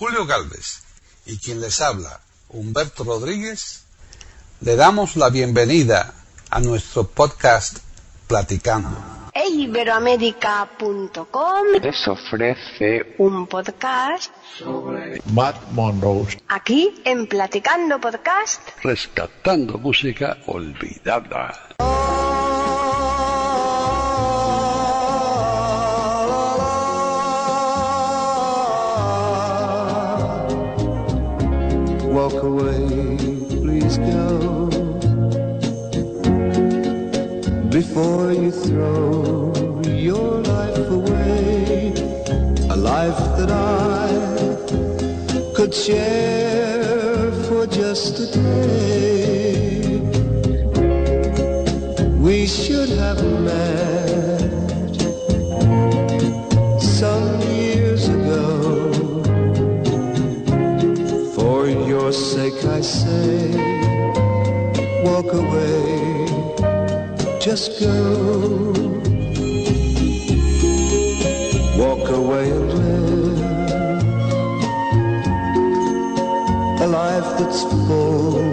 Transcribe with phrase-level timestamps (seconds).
[0.00, 0.82] Julio Galvez
[1.26, 3.84] y quien les habla, Humberto Rodríguez,
[4.62, 6.14] le damos la bienvenida
[6.48, 7.80] a nuestro podcast
[8.26, 8.96] Platicando.
[9.34, 18.70] Iberoamérica.com les ofrece un podcast sobre Matt Monroe aquí en Platicando Podcast.
[18.82, 21.76] Rescatando música olvidada.
[32.32, 33.16] Walk away,
[33.48, 34.68] please go.
[37.70, 39.52] Before you throw
[39.88, 41.92] your life away,
[42.70, 44.08] a life that I
[45.56, 49.19] could share for just a day.
[62.80, 63.50] I say,
[65.04, 66.26] walk away,
[67.38, 68.72] just go.
[71.76, 73.40] Walk away and live
[76.80, 78.49] a life that's full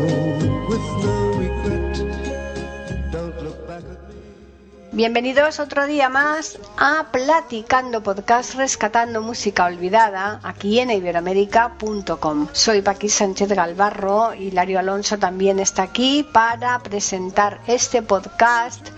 [4.98, 12.48] Bienvenidos otro día más a Platicando Podcast Rescatando Música Olvidada aquí en iberoamérica.com.
[12.52, 18.90] Soy Paqui Sánchez Galvarro Hilario Alonso también está aquí para presentar este podcast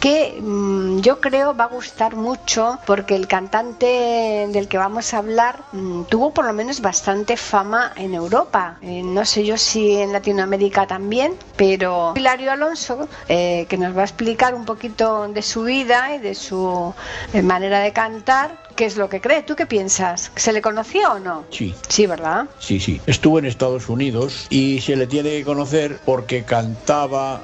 [0.00, 5.18] que mm, yo creo va a gustar mucho porque el cantante del que vamos a
[5.18, 8.78] hablar mm, tuvo por lo menos bastante fama en Europa.
[8.82, 14.00] Eh, no sé yo si en Latinoamérica también, pero Hilario Alonso, eh, que nos va
[14.00, 16.94] a explicar un poquito de su vida y de su
[17.32, 19.42] eh, manera de cantar, qué es lo que cree.
[19.42, 20.30] ¿Tú qué piensas?
[20.36, 21.44] ¿Se le conoció o no?
[21.50, 22.46] Sí, Sí, ¿verdad?
[22.58, 23.00] sí, sí.
[23.06, 27.42] Estuvo en Estados Unidos y se le tiene que conocer porque cantaba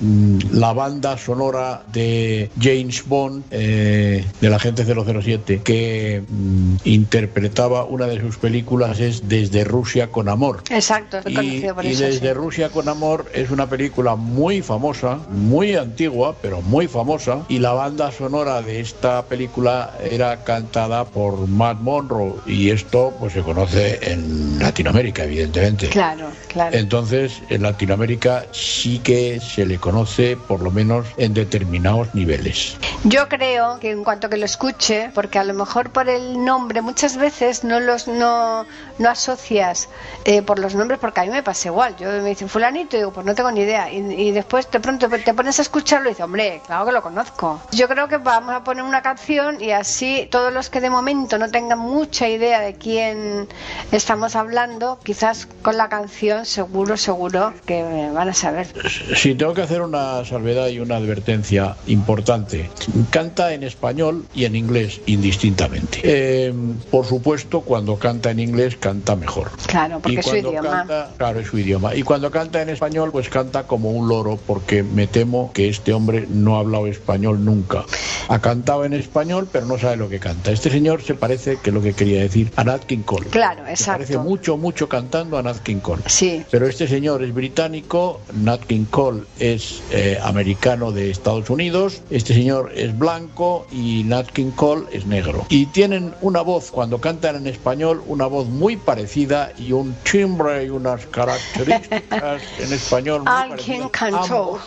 [0.00, 7.84] mm, la banda sonora de James Bond, eh, de la gente 007, que mm, interpretaba
[7.84, 10.62] una de sus películas es Desde Rusia con Amor.
[10.70, 12.04] Exacto, Y, conocido por y eso.
[12.04, 12.34] Desde sí.
[12.34, 17.44] Rusia con Amor es una película muy famosa, muy antigua, pero muy famosa.
[17.48, 22.34] Y la banda sonora de esta película era cantada por Matt Monroe.
[22.46, 25.88] Y esto pues se conoce en Latinoamérica, evidentemente.
[25.88, 26.76] Claro, claro.
[26.76, 32.76] Entonces, en Latinoamérica sí que se le conoce, por lo menos en determinados niveles.
[33.04, 36.80] Yo creo que en cuanto que lo escuche, porque a lo mejor por el nombre
[36.80, 38.66] muchas veces no los no,
[38.98, 39.88] no asocias
[40.24, 41.96] eh, por los nombres, porque a mí me pasa igual.
[41.96, 43.90] Yo me dicen fulanito y digo, pues no tengo ni idea.
[43.92, 47.02] Y, y después de pronto te pones a escucharlo y dices, hombre, claro que lo
[47.02, 47.60] conozco.
[47.72, 51.38] Yo creo que vamos a poner una canción y así todos los que de momento
[51.38, 53.48] no tengan mucha idea de quién
[53.92, 57.82] estamos hablando, quizás con la canción seguro, seguro que
[58.12, 58.66] van a saber.
[59.14, 62.70] Sí, tengo que hacer una salvedad y una advertencia importante.
[63.10, 66.00] Canta en español y en inglés indistintamente.
[66.02, 66.54] Eh,
[66.90, 69.50] por supuesto, cuando canta en inglés canta mejor.
[69.66, 70.70] Claro, porque es su idioma.
[70.70, 71.94] canta, claro, es su idioma.
[71.94, 75.92] Y cuando canta en español, pues canta como un loro, porque me temo que este
[75.92, 77.84] hombre no ha hablado español nunca.
[78.28, 80.50] Ha cantado en español, pero no sabe lo que canta.
[80.50, 83.28] Este señor se parece, que es lo que quería decir, a Nat King Cole.
[83.28, 84.28] Claro, Se parece exacto.
[84.28, 86.02] mucho, mucho cantando a Nat King Cole.
[86.06, 86.44] Sí.
[86.50, 92.34] Pero este señor es británico, Nat King Cole es eh, americano de Estados Unidos, este
[92.34, 95.46] señor es blanco y Nat King Cole es negro.
[95.48, 100.64] Y tienen una voz, cuando cantan en español, una voz muy parecida y un timbre
[100.64, 104.18] y unas características en español muy Alguien cantó.
[104.24, 104.60] Ambos,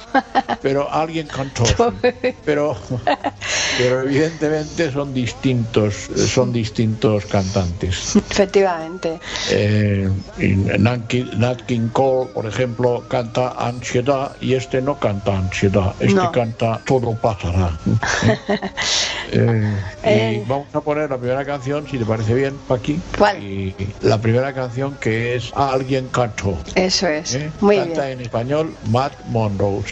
[0.61, 1.63] pero alguien cantó.
[2.45, 2.75] Pero,
[3.77, 8.15] pero evidentemente son distintos, son distintos cantantes.
[8.15, 9.19] Efectivamente.
[9.49, 10.09] Eh,
[10.77, 16.31] Nat King, Cole, por ejemplo, canta ansiedad y este no canta ansiedad, este No.
[16.31, 17.71] canta todo pasará.
[19.29, 19.73] Eh,
[20.03, 20.43] y Eh.
[20.47, 22.97] vamos a poner la primera canción, si te parece bien, Paqui.
[23.17, 23.43] ¿Cuál?
[23.43, 26.57] Y la primera canción que es Alguien cantó.
[26.75, 27.35] Eso es.
[27.35, 27.51] ¿eh?
[27.59, 28.19] Muy canta bien.
[28.19, 29.83] en español Matt Monroe.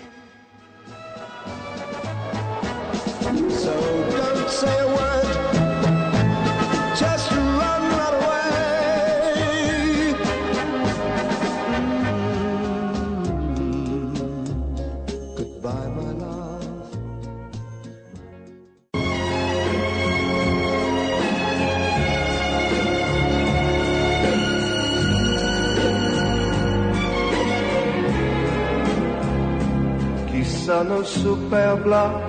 [30.85, 32.21] Chissà non supe hablar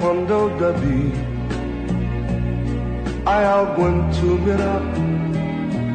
[0.00, 1.14] cuando David
[3.24, 4.82] hay algo en tu mirar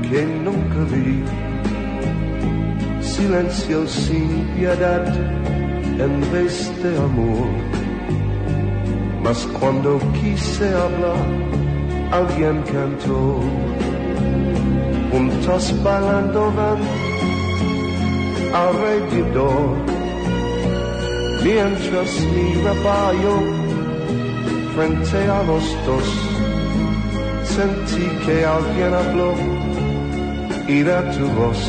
[0.02, 1.24] que nunca vi.
[3.02, 5.06] Silencio sin piedad
[6.00, 7.50] en vez de amor.
[9.24, 11.26] Mas cuando quise hablar,
[12.12, 13.40] alguien cantó.
[15.12, 16.82] Juntos bailando van
[18.54, 19.95] alrededor.
[21.46, 23.36] Mientras miraba yo
[24.76, 26.04] frente a los dos,
[27.44, 29.32] sentí que alguien habló
[30.68, 31.62] y era tu voz.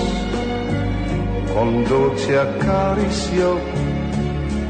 [1.52, 3.58] Cuando te acarició,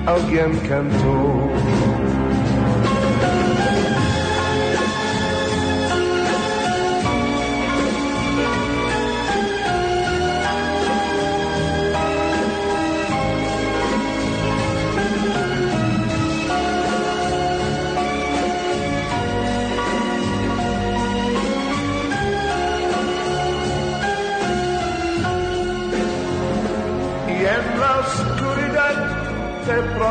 [0.07, 2.26] alguien cantó.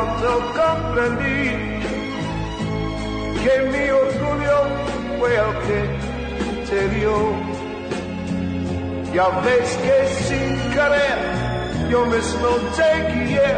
[0.06, 1.50] Pronto comprendí
[3.44, 4.60] que mi orgullo
[5.20, 5.82] fue el que
[6.70, 7.16] te dio.
[9.14, 11.20] Ya ves que sin querer
[11.90, 13.52] yo mismo te guié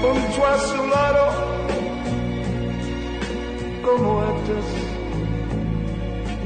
[0.00, 1.24] junto a su lado
[3.84, 4.64] como antes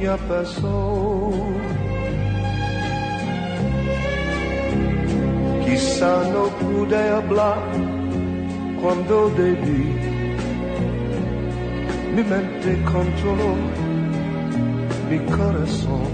[0.02, 1.30] ya pasó.
[5.64, 7.99] Quizá no pude hablar
[8.80, 9.94] cuando debí.
[12.14, 13.54] Mi mente controló
[15.08, 16.06] mi corazón.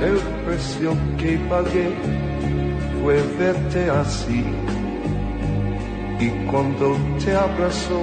[0.00, 1.90] El precio que pagué
[3.00, 4.44] fue verte así.
[6.20, 8.00] Y cuando te abrazó,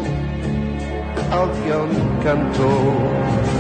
[1.32, 1.90] alguien
[2.24, 3.59] cantó.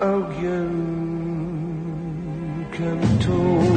[0.00, 0.70] Alguien
[2.76, 3.34] cantó.
[3.34, 3.73] My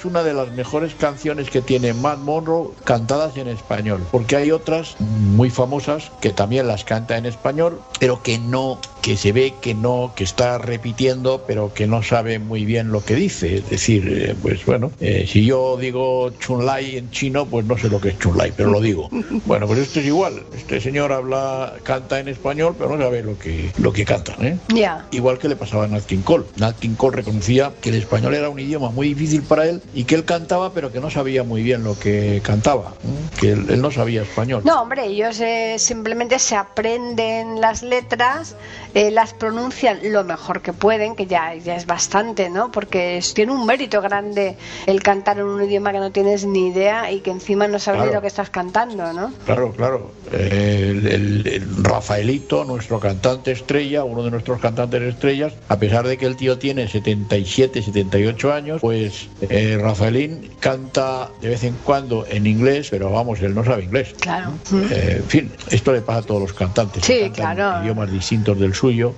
[0.00, 4.50] es una de las mejores canciones que tiene Matt Monroe cantadas en español, porque hay
[4.50, 9.54] otras muy famosas que también las canta en español, pero que no, que se ve
[9.60, 13.56] que no, que está repitiendo, pero que no sabe muy bien lo que dice.
[13.56, 17.88] Es decir, eh, pues bueno, eh, si yo digo Chunlai en chino, pues no sé
[17.88, 19.08] lo que es Chunlai, pero lo digo.
[19.46, 20.42] Bueno, pues esto es igual.
[20.56, 24.36] Este señor habla, canta en español, pero no sabe lo que, lo que canta.
[24.40, 24.58] ¿eh?
[24.74, 25.06] Ya.
[25.10, 26.44] Igual que le pasaba a Nat King Cole.
[26.56, 30.04] Nat King Cole reconocía que el español era un idioma muy difícil para él y
[30.04, 33.38] que él cantaba, pero que no sabía muy bien lo que cantaba, ¿eh?
[33.40, 34.62] que él, él no sabía español.
[34.64, 38.56] No, hombre, ellos eh, simplemente se aprenden las letras,
[38.94, 42.70] eh, las pronuncian lo mejor que pueden, que ya, ya es bastante, ¿no?
[42.72, 44.56] Porque es- tiene un mérito grande
[44.86, 48.00] el cantar en un idioma que no tienes ni idea y que encima no sabes
[48.02, 48.14] Claro.
[48.16, 49.32] lo que estás cantando, ¿no?
[49.46, 50.12] Claro, claro.
[50.32, 56.16] El, el- el Rafaelito, nuestro cantante estrella, uno de nuestros cantantes estrellas, a pesar de
[56.18, 62.26] que el tío tiene 77, 78 años, pues eh, Rafaelín canta de vez en cuando
[62.28, 64.14] en inglés, pero vamos, él no sabe inglés.
[64.20, 64.52] Claro.
[64.90, 67.04] Eh, en fin, esto le pasa a todos los cantantes.
[67.04, 67.82] Sí, que cantan claro.
[67.84, 69.12] idiomas distintos del suyo.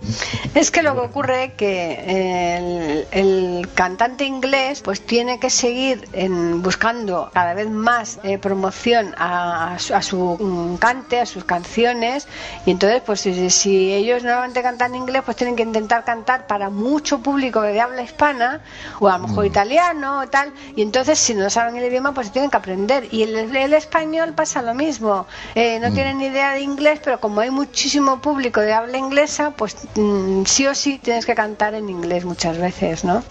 [0.56, 6.08] Es que lo que ocurre es que el, el cantante inglés pues tiene que seguir
[6.12, 11.26] en, buscando cada vez más eh, promoción a, a su, a su, mm, cante, a
[11.26, 12.26] sus canciones.
[12.66, 16.68] Y entonces pues si, si ellos normalmente cantan inglés pues tienen que intentar cantar para
[16.68, 18.62] mucho público de habla hispana
[18.98, 20.52] o a lo mejor italiano o tal.
[20.74, 23.06] Y entonces si no saben el idioma pues tienen que aprender.
[23.12, 25.26] Y el, el español pasa lo mismo.
[25.54, 29.51] Eh, no tienen ni idea de inglés pero como hay muchísimo público de habla inglesa
[29.56, 33.22] pues mm, sí o sí tienes que cantar en inglés muchas veces, ¿no?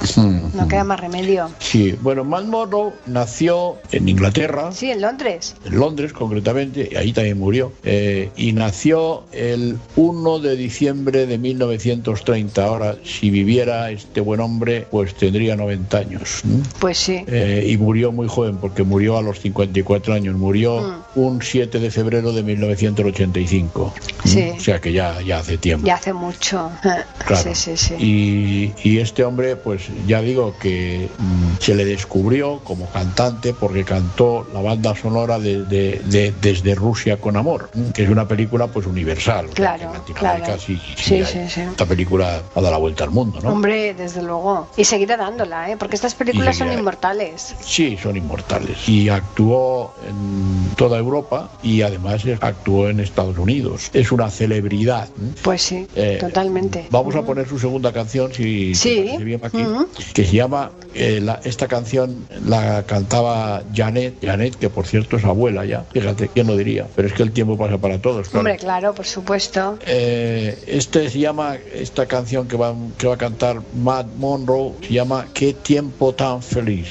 [0.53, 1.49] No queda más remedio.
[1.59, 5.55] Sí, bueno, Matt Monroe nació en Inglaterra, Sí, en Londres.
[5.65, 11.37] en Londres concretamente, y ahí también murió, eh, y nació el 1 de diciembre de
[11.37, 12.63] 1930.
[12.63, 16.41] Ahora, si viviera este buen hombre, pues tendría 90 años.
[16.43, 16.61] ¿no?
[16.79, 17.23] Pues sí.
[17.27, 20.35] Eh, y murió muy joven, porque murió a los 54 años.
[20.35, 23.93] Murió un 7 de febrero de 1985.
[24.25, 24.51] Sí.
[24.57, 25.85] O sea que ya, ya hace tiempo.
[25.85, 26.71] Ya hace mucho.
[26.83, 27.43] Eh, Claro.
[27.43, 27.95] Sí, sí, sí.
[27.99, 33.83] Y, y este hombre, pues ya digo que mm, se le descubrió como cantante porque
[33.85, 38.27] cantó la banda sonora de, de- de- desde Rusia con amor, mm, que es una
[38.27, 39.45] película pues universal.
[39.51, 39.77] o sea,
[40.15, 41.61] Claro, sí, sí, Sí.
[41.61, 43.49] Esta película ha dado la vuelta al mundo, ¿no?
[43.49, 44.67] Hombre, desde luego.
[44.77, 45.77] Y seguirá dándola, ¿eh?
[45.77, 46.79] Porque estas películas son seguirá.
[46.79, 47.55] inmortales.
[47.63, 48.87] Sí, son inmortales.
[48.89, 53.89] Y actuó en toda Europa y además actuó en Estados Unidos.
[53.93, 55.09] Es una celebridad.
[55.19, 55.33] ¿m?
[55.43, 56.87] Pues sí, Eh, totalmente.
[56.89, 59.03] Vamos a poner su segunda canción, si Sí.
[59.05, 59.87] parece bien, Ujú.
[60.13, 65.23] que se llama, eh, la- esta canción la cantaba Janet, Janet, que por cierto es
[65.25, 66.87] abuela ya, fíjate, ¿quién lo diría?
[66.95, 68.39] Pero es que el tiempo pasa para todos, claro.
[68.39, 69.77] Hombre, claro, por supuesto.
[69.85, 74.93] Eh, este se llama, esta canción que va, que va a cantar Matt Monroe, se
[74.93, 76.87] llama Qué tiempo tan feliz.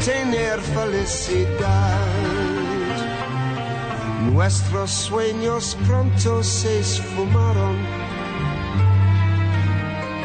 [0.03, 2.08] tener felicidad.
[4.34, 7.77] Nuestros sueños pronto se esfumaron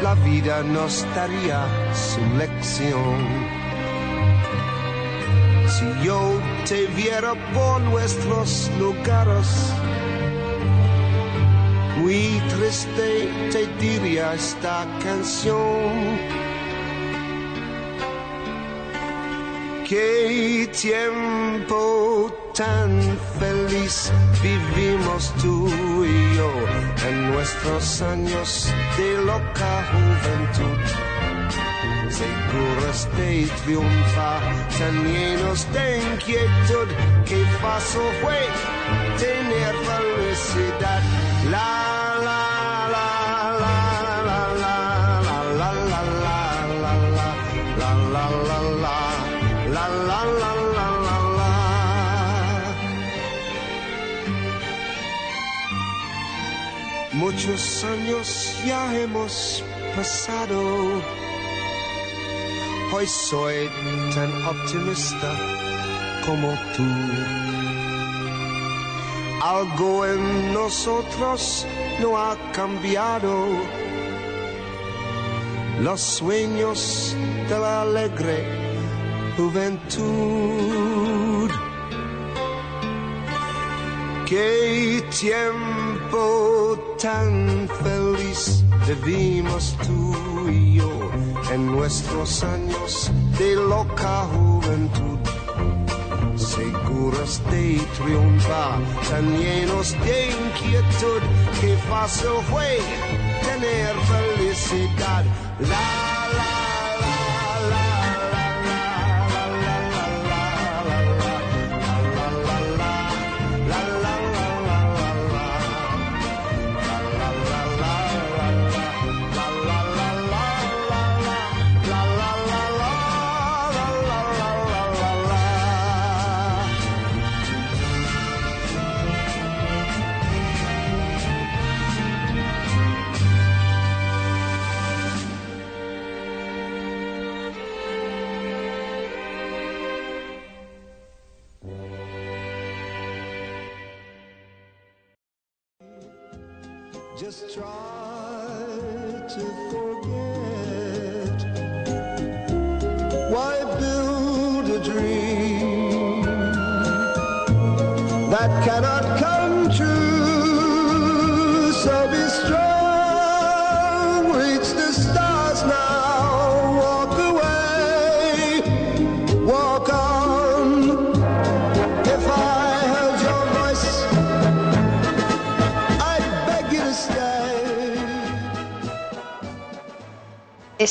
[0.05, 3.17] la vida nos daría su lección.
[5.67, 6.19] Si yo
[6.69, 9.49] te viera por nuestros lugares,
[11.97, 13.07] muy triste
[13.51, 16.44] te diría esta canción.
[19.87, 22.99] Qué tiempo tan
[23.37, 24.11] feliz
[24.41, 25.67] vivimos tú
[26.03, 26.51] y yo
[27.07, 30.79] en nuestros años de loca juventud.
[32.09, 34.41] Seguros de triunfar,
[34.79, 36.87] tan llenos de inquietud,
[37.23, 38.39] que fácil fue
[39.19, 41.03] tener felicidad.
[41.51, 42.04] La
[57.15, 59.63] Muchos años ya hemos
[59.95, 61.01] pasado.
[62.91, 63.69] Hoy soy
[64.13, 65.31] tan optimista
[66.25, 66.83] como tú.
[69.41, 71.65] Algo en nosotros
[72.01, 73.47] no ha cambiado.
[75.79, 77.15] Los sueños
[77.47, 78.43] de la alegre
[79.37, 80.69] juventud.
[84.25, 85.94] Qué tiempo
[87.01, 91.11] tan feliz vivimos tú y yo
[91.51, 95.19] en nuestros años de loca juventud.
[96.35, 98.79] Seguros de triunfar,
[99.09, 101.21] tan llenos de inquietud,
[101.61, 102.79] que fácil fue
[103.43, 105.23] tener felicidad.
[105.59, 106.64] La, la,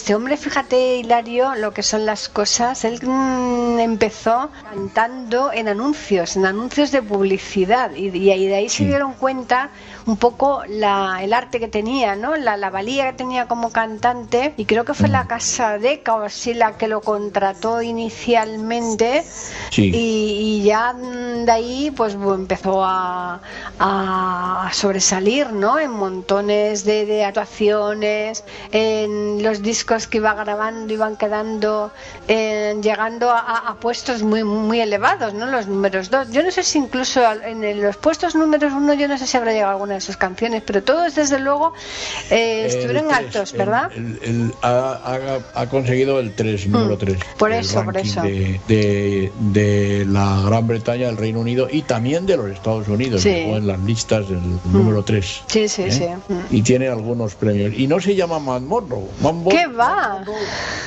[0.05, 2.85] Este hombre, fíjate, Hilario, lo que son las cosas.
[2.85, 8.85] Él mm, empezó cantando en anuncios, en anuncios de publicidad, y, y de ahí se
[8.85, 9.71] dieron cuenta
[10.07, 12.37] un poco la, el arte que tenía, ¿no?
[12.37, 16.23] La, la valía que tenía como cantante, y creo que fue la Casa Deca o
[16.23, 19.25] así la que lo contrató inicialmente.
[19.71, 19.91] Sí.
[19.95, 23.41] Y, y ya de ahí pues empezó a,
[23.79, 25.79] a sobresalir ¿no?
[25.79, 31.91] en montones de, de actuaciones en los discos que iba grabando iban quedando
[32.29, 35.47] eh, llegando a, puestos muy muy elevados ¿no?
[35.47, 39.19] los números dos yo no sé si incluso en los puestos números uno yo no
[39.19, 41.73] sé si habrá llegado alguna de sus canciones pero todos desde luego
[42.31, 43.91] eh, estuvieron tres, altos ¿verdad?
[43.95, 45.01] el- el- ha,
[45.55, 47.17] ha- ha conseguido el 3, número 3.
[47.17, 48.23] Mm, por eso, por eso.
[48.23, 53.23] De, de, de la Gran Bretaña, el Reino Unido y también de los Estados Unidos.
[53.23, 53.31] Sí.
[53.31, 54.41] En las listas del
[54.73, 55.43] número 3.
[55.47, 56.05] Sí, sí, sí.
[56.29, 56.35] Mm.
[56.55, 57.73] Y tiene algunos premios.
[57.77, 59.07] Y no se llama Matt Monroe.
[59.21, 60.25] Matt Mon- ¿Qué va?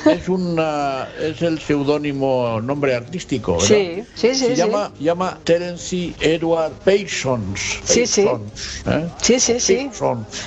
[0.05, 3.53] Es, una, es el seudónimo nombre artístico.
[3.53, 3.67] ¿verdad?
[3.67, 4.55] Sí, sí, sí, Se sí.
[4.55, 7.79] llama, llama Terence Edward Parsons.
[7.83, 8.23] Sí, sí.
[8.25, 9.07] Parsons, ¿eh?
[9.21, 9.89] Sí, sí, sí.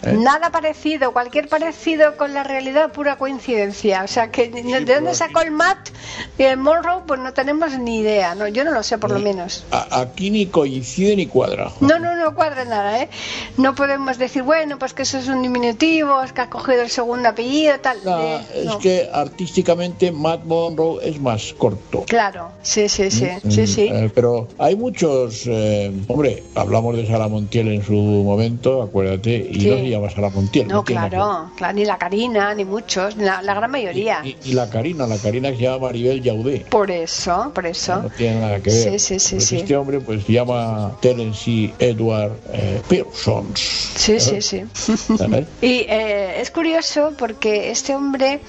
[0.03, 0.13] ¿eh?
[0.19, 4.03] Nada parecido, cualquier parecido con la realidad, pura coincidencia.
[4.05, 5.91] O sea, que de dónde sacó el Matt
[6.39, 8.35] y el Monroe, pues no tenemos ni idea.
[8.35, 9.65] No, yo no lo sé, por lo Eh, menos.
[9.71, 11.71] A- aquí ni coincide ni cuadra.
[11.81, 13.09] No, no, no cuadra nada, ¿eh?
[13.57, 16.91] No podemos decir, bueno, pues que eso es un diminutivo, es que has cogido el
[16.91, 17.99] segundo apellido, tal.
[18.05, 18.79] No, Eh, es no.
[18.79, 22.05] que artísticamente Matt Monroe es más corto.
[22.07, 23.89] Claro, sí, sí, sí, Mm, sí, sí.
[23.93, 28.40] eh, pero hay muchos, eh, hombre, hablamos de Sara Montiel en su momento,
[28.83, 29.71] acuérdate, y Sí.
[29.71, 30.69] no se llama Sara Montiel.
[30.69, 34.21] No, claro, claro, ni la Karina, ni muchos, la, la gran mayoría.
[34.25, 36.67] Y, y la Karina, la Karina que se llama Maribel Yaudé.
[36.71, 38.03] Por eso, por eso.
[38.03, 38.93] No tiene nada que ver.
[38.93, 39.57] Sí, sí, sí, Pues sí.
[39.57, 43.59] Este hombre pues se llama Terence Edward eh, Parsons.
[43.61, 44.63] Sí, sí, sí.
[45.63, 48.41] Y eh, es curioso porque este hombre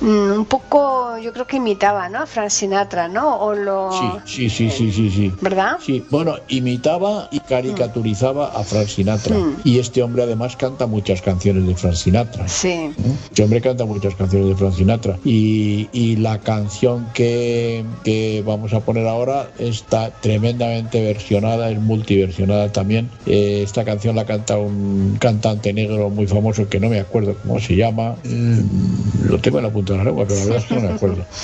[0.00, 2.20] un poco, yo creo que imitaba, ¿no?
[2.20, 3.38] A Frank Sinatra, ¿no?
[3.40, 3.90] O lo...
[4.24, 5.32] Sí, sí, sí, sí, sí, sí.
[5.40, 5.78] ¿Verdad?
[5.84, 9.36] Sí, bueno, imitaba y caricaturizaba a Frank Sinatra.
[9.36, 9.56] Mm.
[9.64, 12.48] Y este hombre además canta muchas canciones de Frank Sinatra.
[12.48, 12.68] Sí.
[12.68, 12.92] ¿eh?
[13.24, 15.18] Este hombre canta muchas canciones de Frank Sinatra.
[15.24, 22.70] Y, y la canción que, que vamos a poner ahora está tremendamente versionada, es multiversionada
[22.70, 23.10] también.
[23.26, 27.60] Eh, esta canción la canta un cantante negro muy famoso que no me acuerdo cómo
[27.60, 28.16] se llama.
[28.24, 30.88] Mm, lo tengo en la punta la lengua, pero la verdad es que no me
[30.88, 31.26] acuerdo.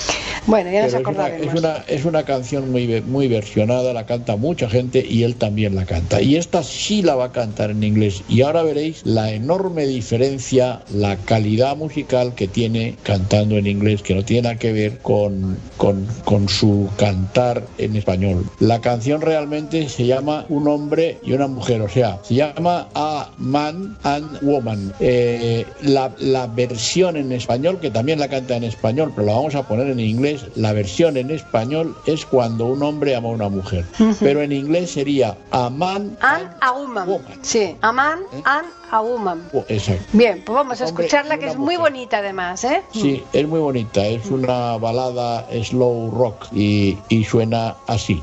[0.47, 1.47] Bueno, ya nos Pero es una, acordaremos.
[1.47, 5.75] es, una, es una canción muy, muy versionada, la canta mucha gente y él también
[5.75, 6.21] la canta.
[6.21, 8.23] Y esta sí la va a cantar en inglés.
[8.29, 14.15] Y ahora veréis la enorme diferencia, la calidad musical que tiene cantando en inglés, que
[14.15, 18.45] no tiene nada que ver con, con, con su cantar en español.
[18.61, 23.31] La canción realmente se llama Un hombre y una mujer, o sea, se llama A
[23.39, 24.93] Man and Woman.
[25.01, 29.55] Eh, la, la versión en español, que también la canta en español, pero la vamos
[29.55, 33.49] a poner en inglés, la versión en español es cuando un hombre ama a una
[33.49, 33.85] mujer.
[34.19, 37.09] Pero en inglés sería A Man And a woman.
[37.09, 37.39] Woman.
[37.43, 39.49] Sí, a man and a woman.
[39.53, 40.05] Oh, Exacto.
[40.13, 42.83] Bien, pues vamos a Hombre escucharla que es muy bonita además, ¿eh?
[42.93, 48.21] Sí, es muy bonita, es una balada slow rock y, y suena así.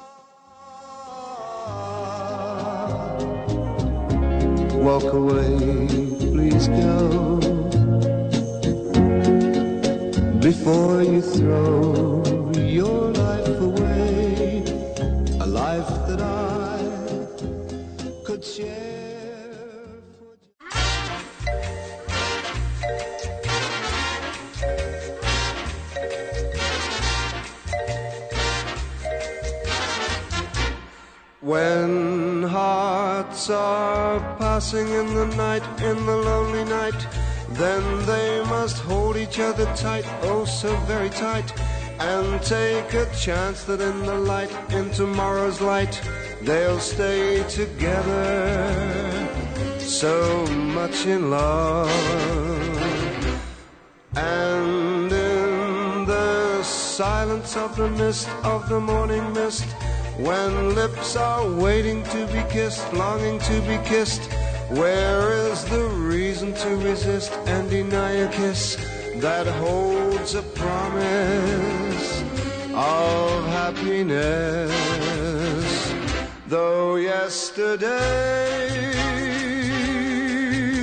[4.84, 5.88] Walk away,
[6.34, 7.31] please go.
[10.42, 12.24] Before you throw
[12.58, 14.64] your life away,
[15.40, 16.80] a life that I
[18.26, 19.54] could share.
[31.42, 37.21] When hearts are passing in the night, in the lonely night,
[37.56, 41.54] then they must hold each other tight, oh so very tight,
[42.00, 46.02] and take a chance that in the light, in tomorrow's light,
[46.42, 49.28] they'll stay together,
[49.80, 51.90] so much in love.
[54.16, 59.66] And in the silence of the mist of the morning mist,
[60.18, 64.30] when lips are waiting to be kissed, longing to be kissed,
[64.72, 68.78] Where is the reason to resist and deny a kiss
[69.18, 72.22] that holds a promise
[72.74, 74.72] of happiness?
[76.48, 77.82] Though yesterday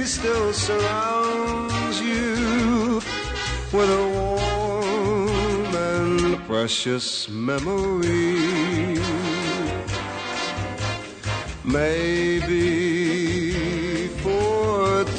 [0.05, 3.01] still surrounds you
[3.73, 8.99] with a warm and precious memory.
[11.65, 12.78] Maybe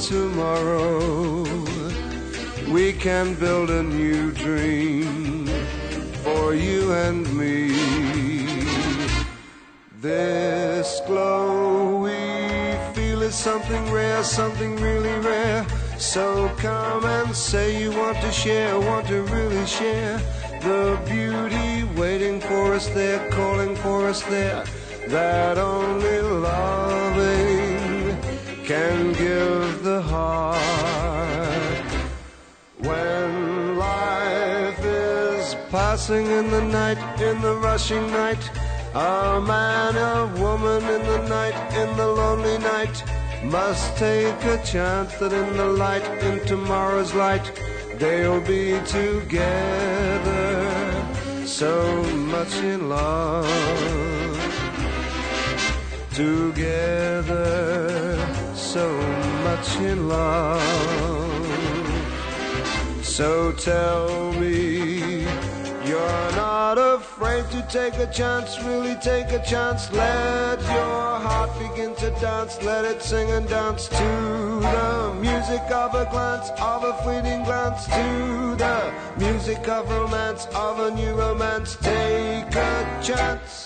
[0.09, 1.43] tomorrow
[2.71, 5.45] we can build a new dream
[6.23, 7.69] for you and me.
[10.01, 12.17] This glow we
[12.95, 15.63] feel is something rare, something really rare.
[15.99, 20.17] So come and say you want to share, want to really share
[20.63, 24.63] the beauty waiting for us there, calling for us there.
[25.07, 27.79] That only loving
[28.69, 29.78] can give
[35.71, 38.49] passing in the night, in the rushing night,
[38.95, 43.03] a man, a woman in the night, in the lonely night,
[43.43, 47.51] must take a chance that in the light, in tomorrow's light,
[47.97, 50.65] they'll be together,
[51.45, 53.47] so much in love.
[56.13, 57.37] Together,
[58.55, 58.91] so
[59.43, 60.59] much in love.
[63.03, 64.28] So tell
[66.35, 69.91] not afraid to take a chance, really take a chance.
[69.91, 75.95] Let your heart begin to dance, let it sing and dance to the music of
[75.95, 81.75] a glance, of a fleeting glance, to the music of romance, of a new romance.
[81.77, 83.65] Take a chance.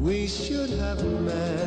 [0.00, 1.63] We should have met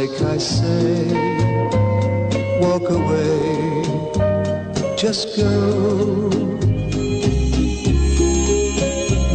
[0.00, 0.94] sake, I say,
[2.64, 3.84] walk away,
[4.96, 5.50] just go.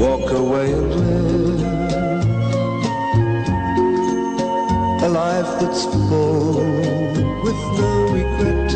[0.06, 1.62] Walk away and live
[5.04, 6.56] a life that's full
[7.46, 8.70] with no regret.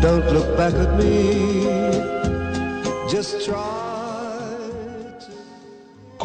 [0.00, 1.14] Don't look back at me.
[3.10, 3.89] Just try.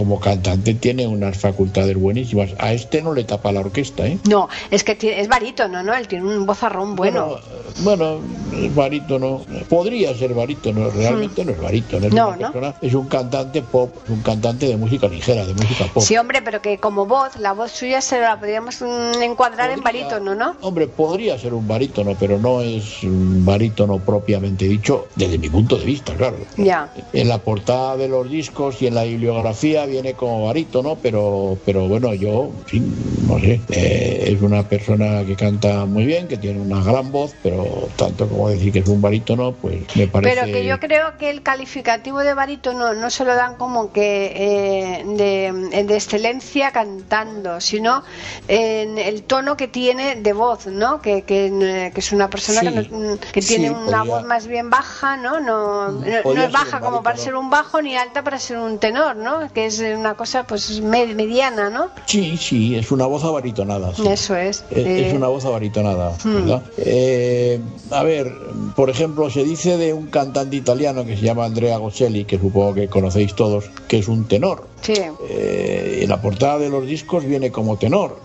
[0.06, 2.52] Como cantante tiene unas facultades buenísimas.
[2.60, 4.20] A este no le tapa la orquesta, ¿eh?
[4.30, 5.96] No, es que tiene- es barítono, ¿no?
[5.96, 7.40] Él tiene un vozarrón bueno.
[7.80, 8.20] Bueno,
[8.58, 9.42] es barítono.
[9.70, 12.08] Podría ser barítono, realmente no es barítono.
[12.08, 12.52] Es, No, una ¿no?
[12.52, 16.04] persona- es un cantante pop, un cantante de música ligera, de música pop.
[16.04, 19.82] Sí, hombre, pero que como voz, la voz suya se la podríamos mm, encuadrar en
[19.82, 20.56] Podría- barítono, ¿no?
[20.62, 25.78] Hombre, podría ser un barítono, pero no es un barítono propiamente dicho, desde mi punto
[25.78, 26.38] de vista, claro.
[26.58, 26.92] Ya.
[27.14, 31.88] En la portada de los discos y en la bibliografía viene como barítono, pero, pero
[31.88, 32.96] bueno, yo, en fin,
[33.28, 37.34] no sé, eh, es una persona que canta muy bien, que tiene una gran voz,
[37.44, 37.66] pero
[37.96, 40.36] tanto como decir que es un barítono, pues me parece...
[40.36, 44.32] Pero que yo creo que el calificativo de barítono no se lo dan como que
[44.36, 48.04] eh, de, de excelencia cantando, sino
[48.48, 51.02] en el tono que tiene de voz, ¿no?
[51.02, 54.04] Que, que, eh, que es una persona Sí, que, no- que sí, tiene una podría-
[54.16, 55.40] voz más bien baja, ¿no?
[55.40, 56.04] No, no,
[56.34, 59.52] es baja como para ser un bajo ni alta para ser un tenor, ¿no?
[59.54, 61.90] Que es una cosa pues med- mediana, ¿no?
[62.06, 63.94] Sí, sí, es una voz abaritonada.
[63.94, 64.08] sí.
[64.08, 64.64] Eso es.
[64.72, 66.50] Es, Eh, es una voz abaritonada, Hmm.
[66.78, 67.60] Eh,
[67.92, 68.35] a ver,
[68.76, 72.74] por ejemplo, se dice de un cantante italiano que se llama Andrea Gosselli, que supongo
[72.74, 74.68] que conocéis todos, que es un tenor.
[74.82, 74.94] Sí.
[75.30, 78.20] Eh, en la portada de los discos viene como tenor.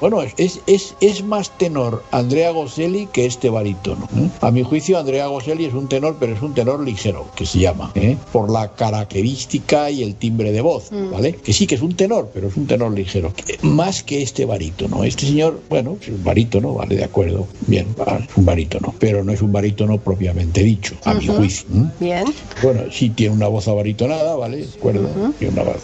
[0.00, 4.08] Bueno, es, es, es, es más tenor Andrea Gosselli que este barítono.
[4.16, 4.28] ¿eh?
[4.40, 7.58] A mi juicio, Andrea Gosselli es un tenor, pero es un tenor ligero, que se
[7.58, 8.16] llama, ¿eh?
[8.32, 11.32] por la característica y el timbre de voz, ¿vale?
[11.34, 13.32] Que sí que es un tenor, pero es un tenor ligero.
[13.62, 15.04] Más que este barítono.
[15.04, 17.46] Este señor, bueno, es un barítono, vale, de acuerdo.
[17.66, 17.86] Bien,
[18.28, 21.66] es un barítono, pero no es un barítono propiamente dicho, a mi juicio.
[21.98, 22.24] Bien.
[22.62, 24.58] Bueno, sí tiene una voz abaritonada, ¿vale?
[24.58, 25.08] De acuerdo.
[25.38, 25.82] Tiene una, voz-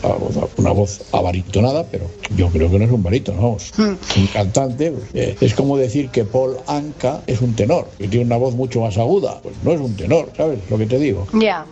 [0.57, 3.73] una voz abaritonada, pero yo creo que no es un barítono, vamos.
[3.77, 3.95] Hmm.
[4.17, 8.27] Un cantante pues, eh, es como decir que Paul Anka es un tenor, que tiene
[8.27, 9.41] una voz mucho más aguda.
[9.43, 11.27] Pues no es un tenor, ¿sabes lo que te digo?
[11.35, 11.65] Ya.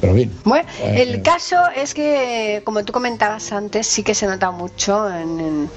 [0.00, 0.30] pero bien.
[0.44, 5.08] Bueno, Eh, el caso es que, como tú comentabas antes, sí que se nota mucho
[5.10, 5.70] en, en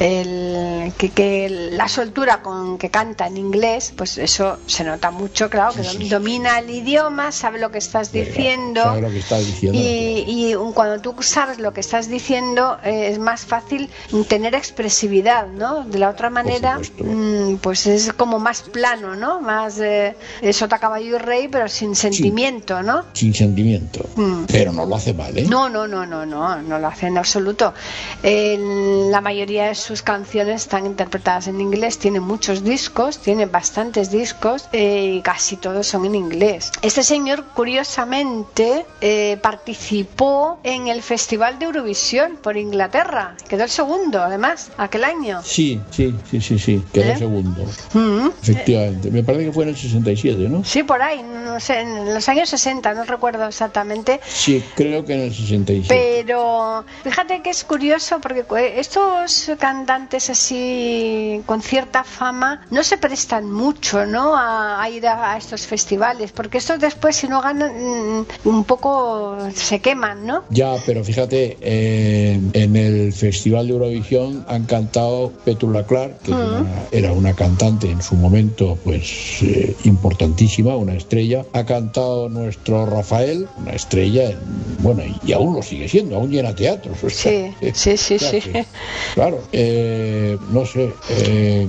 [0.00, 5.48] el, que, que la soltura con que canta en inglés, pues eso se nota mucho,
[5.50, 6.08] claro, que Sí, sí, sí.
[6.08, 8.82] domina el idioma, sabe lo que estás Venga, diciendo.
[8.82, 9.78] sabe lo que estás diciendo.
[9.78, 13.90] Y, y un- cuando tú sabes lo que estás diciendo eh, es más fácil
[14.28, 15.84] tener expresividad, ¿no?
[15.84, 17.04] De la otra manera, supuesto.
[17.04, 19.42] mm, pues es como más plano, ¿no?
[19.42, 20.16] Más eh,
[20.54, 23.04] sota, caballo y rey, pero sin sentimiento, ¿no?
[23.12, 24.08] Sin sentimiento.
[24.16, 24.44] Mm.
[24.46, 25.44] Pero no lo hace mal, ¿eh?
[25.50, 27.74] No, no, no, no, no, no lo hace en absoluto.
[28.22, 34.10] En la mayoría de sus canciones están interpretadas en inglés, tiene muchos discos, tiene bastantes
[34.10, 36.72] discos eh, y casi todos son en inglés.
[36.80, 44.22] Este señor, curiosamente, eh, participó en el Festival de Eurovisión por Inglaterra, quedó el segundo,
[44.22, 45.40] además, aquel año.
[45.44, 46.84] Sí, sí, sí, sí, sí.
[46.92, 47.16] Quedó ¿Eh?
[47.18, 47.64] segundo.
[47.92, 48.28] Mm.
[48.42, 49.10] Efectivamente.
[49.10, 50.64] Me parece que fue en el 67, ¿no?
[50.64, 55.14] Sí, por ahí, no sé, en los años 60, no recuerdo exactamente, Sí, creo que
[55.14, 55.86] en el 67.
[55.88, 62.96] Pero fíjate que es curioso porque cu- estos cantantes así con cierta fama no se
[62.98, 64.36] prestan mucho, ¿no?
[64.36, 67.72] A, a ir a, a estos festivales, porque estos después si no ganan
[68.20, 70.44] mm, un poco se queman, ¿no?
[70.50, 76.66] Ya, pero fíjate, eh, en el Festival de Eurovisión han cantado Petula Clark, que una-
[76.92, 81.44] era una cantante en su momento, pues eh, importantísima, una estrella.
[81.52, 84.38] Ha cantado nuestro Rafael, una estrella, en-
[84.80, 87.02] bueno, y aún lo sigue siendo, aún llena teatros.
[87.04, 88.40] o sea, Sí, sí, sí, sí.
[88.40, 88.66] que,
[89.14, 91.66] claro, eh, no sé, eh,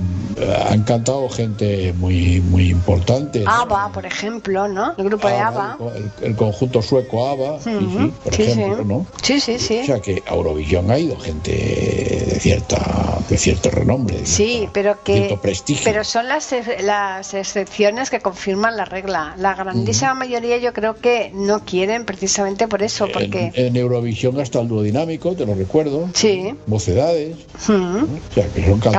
[0.68, 3.44] han cantado gente muy, muy importante.
[3.46, 4.94] ABBA, por ejemplo, ¿no?
[4.98, 5.78] El grupo de ABBA.
[6.22, 9.06] El conjunto sueco ABBA, sí, sí, por Sí, ejemplo, ¿no?
[9.22, 9.80] Sí, sí, sí.
[9.82, 14.18] O sea que a Eurovisión ha ido gente de cierta de cierto renombre.
[14.18, 15.82] de Sí, cierta- pero que cierto prestigio.
[15.84, 16.50] pero son las
[16.82, 19.34] las excepciones que confirman la regla.
[19.38, 24.40] La grandísima mayoría yo creo que no quieren precisamente por eso, porque en, en Eurovisión
[24.40, 26.08] hasta el duodinámico, te lo recuerdo.
[26.14, 26.54] Sí.
[26.66, 27.36] Mocedades.
[27.68, 28.02] ¿no?
[28.04, 28.92] O sea que son cantantes.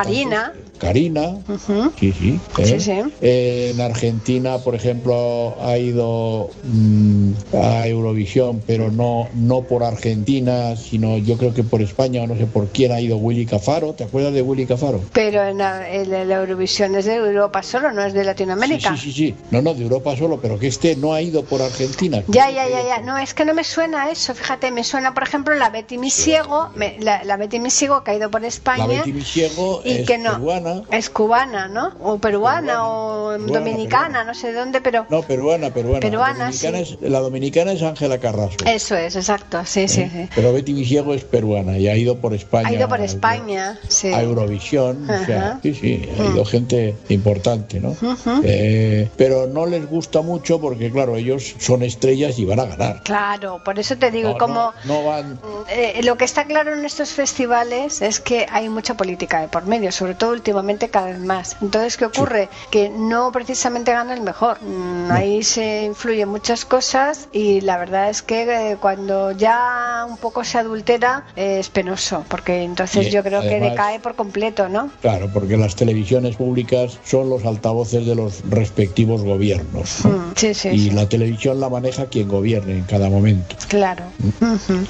[0.83, 1.23] Karina.
[1.23, 1.43] Karina.
[1.47, 1.91] Ujú.
[1.99, 2.39] Sí, sí.
[2.57, 2.65] ¿eh?
[2.65, 3.01] Sí, sí.
[3.21, 10.75] Eh, en Argentina, por ejemplo, ha ido mm, a Eurovisión, pero no, no por Argentina,
[10.75, 13.93] sino yo creo que por España, o no sé por quién ha ido Willy Cafaro.
[13.93, 15.01] ¿Te acuerdas de Willy Cafaro?
[15.13, 18.95] Pero en la, en la Eurovisión es de Europa solo, no es de Latinoamérica.
[18.95, 19.35] Sí, sí, sí, sí.
[19.51, 22.23] No, no, de Europa solo, pero que este no ha ido por Argentina.
[22.27, 23.01] Ya, ya, ya, ya.
[23.01, 24.33] No, es que no me suena eso.
[24.33, 26.69] Fíjate, me suena, por ejemplo, la Betty Misiego,
[26.99, 28.87] la, la Betty Misiego que ha ido por España.
[28.87, 30.72] La Betty Misiego y es que no, peruana.
[30.91, 31.91] Es cubana, ¿no?
[32.01, 34.23] O peruana, o Peruana, dominicana, peruana.
[34.25, 35.05] no sé de dónde, pero.
[35.09, 35.99] No, peruana, peruana.
[35.99, 36.97] Peruana, la, dominicana sí.
[37.01, 38.65] es, la dominicana es Ángela Carrasco.
[38.65, 39.61] Eso es, exacto.
[39.65, 40.29] Sí, sí, sí.
[40.35, 42.67] Pero Betty Misiego es peruana y ha ido por España.
[42.67, 44.13] Ha ido por a- España, sí.
[44.13, 45.09] A Eurovisión.
[45.09, 45.59] O sea, Ajá.
[45.63, 47.95] sí, sí, ha ido gente importante, ¿no?
[48.43, 53.01] Eh, pero no les gusta mucho porque, claro, ellos son estrellas y van a ganar.
[53.03, 54.53] Claro, por eso te digo, No, como.
[54.55, 55.39] no, no van.
[55.69, 59.65] Eh, lo que está claro en estos festivales es que hay mucha política de por
[59.65, 60.52] medio, sobre todo últimamente
[60.91, 61.55] cada vez más.
[61.61, 62.49] Entonces, ¿qué ocurre?
[62.71, 64.61] Que no precisamente gana el mejor.
[64.61, 70.17] Mm, Ahí se influyen muchas cosas y la verdad es que eh, cuando ya un
[70.17, 74.15] poco se adultera eh, es penoso, porque entonces Y, yo creo que además- decae por
[74.15, 74.89] completo, ¿no?
[75.01, 80.05] Claro, porque las televisiones públicas son los altavoces de los respectivos gobiernos.
[80.05, 80.11] ¿no?
[80.11, 80.91] Mm, Sí, sí, y sí.
[80.91, 83.55] la televisión la maneja quien gobierne en cada momento.
[83.67, 84.03] Claro.
[84.41, 84.85] Ujú.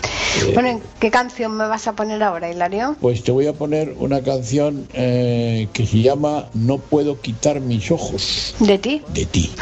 [0.54, 2.96] Bueno, ¿qué canción me vas a poner ahora, Hilario?
[3.00, 7.90] Pues te voy a poner una canción eh, que se llama No puedo quitar mis
[7.92, 9.02] ojos ¿De ti?
[9.14, 9.52] de ti.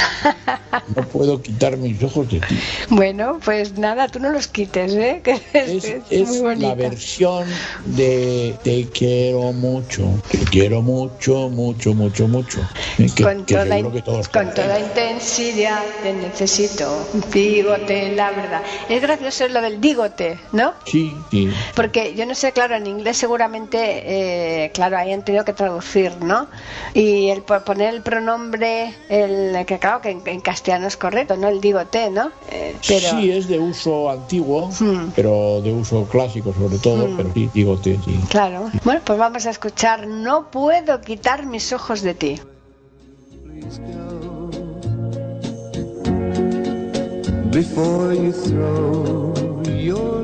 [0.95, 2.55] No puedo quitar mis ojos de ti.
[2.89, 5.21] Bueno, pues nada, tú no los quites, ¿eh?
[5.23, 6.67] Que es, Es, es es muy bonita.
[6.69, 7.45] la versión
[7.85, 12.59] de Te quiero mucho, te quiero mucho, mucho, mucho, mucho.
[12.97, 18.61] Eh, que, con que toda, que todos con toda intensidad te necesito, dígote la verdad.
[18.89, 20.73] Es gracioso lo del dígote, ¿no?
[20.85, 21.49] Sí, sí.
[21.75, 23.77] Porque yo no sé, claro, en inglés seguramente,
[24.65, 25.80] eh, claro, ahí han tenido que traducir,
[26.21, 26.47] ¿no?
[26.93, 31.35] Y el po- poner el pronombre, el que claro, que en, en castellano es correcto,
[31.37, 31.47] ¿no?
[31.49, 32.31] El dígote, ¿no?
[32.51, 35.11] Eh, pero Sí, es de uso antiguo, Hmm.
[35.15, 38.19] pero de uso clásico sobre todo, pero sí, digo, te- sí.
[38.29, 38.69] Claro.
[38.83, 42.39] Bueno, pues vamos a escuchar No puedo quitar mis ojos de ti.
[47.51, 50.20] before you throw your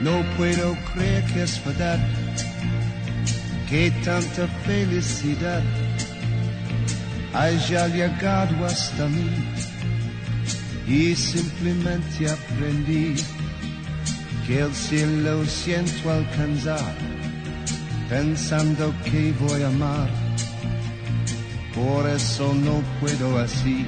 [0.00, 2.00] No puedo creer que es verdad
[3.68, 5.62] que tanta felicidad
[7.34, 9.30] haya llegado hasta mí
[10.86, 13.14] y simplemente aprendí
[14.46, 16.94] que el cielo siento alcanzar,
[18.08, 20.10] pensando que voy a amar.
[21.74, 23.86] Por eso no puedo así,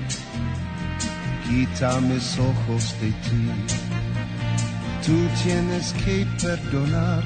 [1.47, 3.51] quita mis ojos de ti.
[5.05, 7.25] Tú tienes que perdonar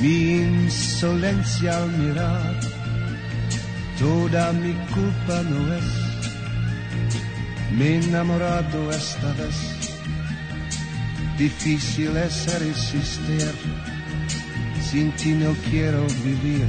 [0.00, 2.73] mi insolencia al mirar.
[3.98, 5.84] Toda mi culpa no es,
[7.76, 9.56] me he enamorado esta vez.
[11.38, 13.52] Difícil es resistir,
[14.82, 16.66] sin ti no quiero vivir.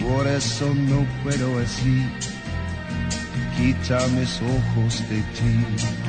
[0.00, 2.06] Por eso no puedo así,
[3.56, 6.07] quita mis ojos de ti.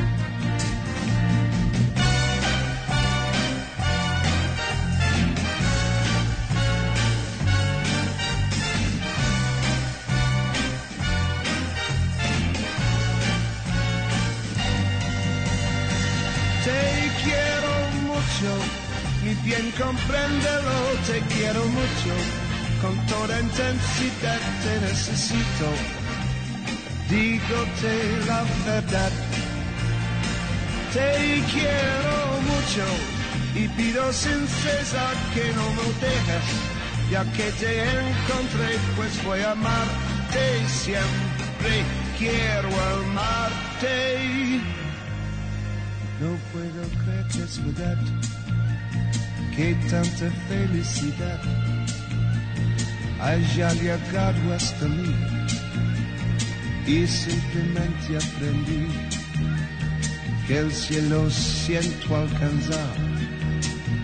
[20.00, 20.72] Bien compréndelo,
[21.08, 22.14] te quiero mucho,
[22.82, 25.68] con toda intensidad te necesito,
[27.10, 29.12] dígote la verdad.
[30.94, 32.86] Te quiero mucho
[33.56, 36.48] y pido sin cesar que no me dejes,
[37.12, 41.84] ya que te encontré, pues voy a amarte siempre,
[42.18, 44.62] quiero amarte.
[46.20, 47.98] No puedo creer que es verdad,
[49.60, 51.42] que tanta felicidad
[53.20, 55.14] haya llegado hasta mí
[56.88, 58.88] y simplemente aprendí
[60.48, 62.94] que el cielo siento alcanzar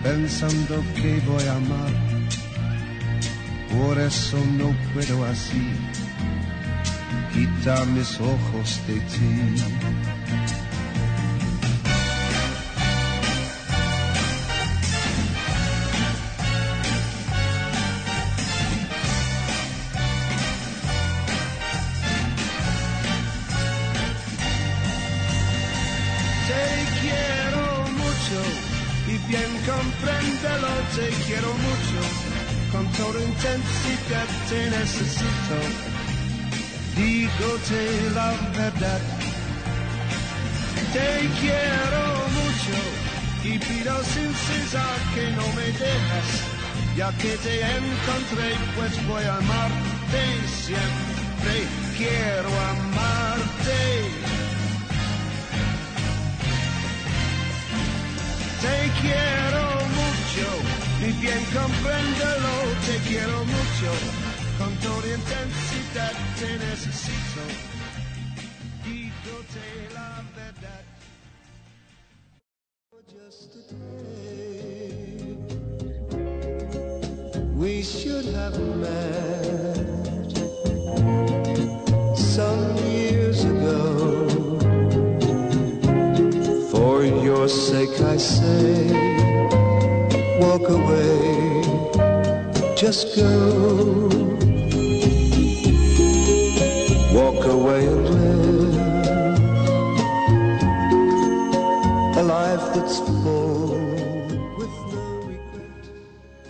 [0.02, 1.92] pensando que voy a amar.
[3.70, 5.70] Por eso no puedo así
[7.32, 10.15] quitar mis ojos de ti.
[29.28, 32.00] Bien compréndelo, te quiero mucho.
[32.72, 35.58] Con toda intensidad te necesito.
[36.96, 39.00] Dígote la verdad.
[40.92, 42.02] Te quiero
[42.38, 42.76] mucho
[43.44, 46.28] y pido sin cesar que no me dejas.
[46.96, 50.22] Ya que te encontré, pues voy a amarte
[50.64, 51.54] siempre.
[51.98, 54.35] Quiero amarte.
[58.60, 59.64] Te quiero
[60.00, 60.46] mucho,
[61.00, 62.54] y bien compréndelo,
[62.86, 63.90] te quiero mucho,
[64.58, 67.42] con toda intensidad te necesito,
[68.84, 70.84] dígote la verdad.
[77.54, 79.75] We should have met
[86.86, 88.86] For your sake I say,
[90.38, 91.62] walk away,
[92.76, 94.08] just go.
[97.12, 97.88] Walk away